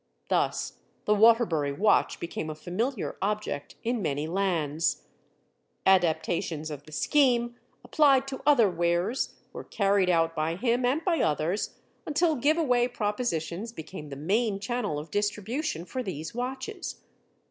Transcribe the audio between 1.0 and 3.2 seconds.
the Waterbury watch became a familiar